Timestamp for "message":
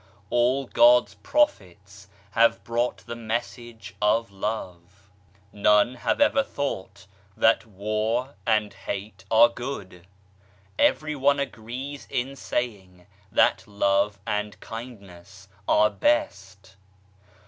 3.15-3.95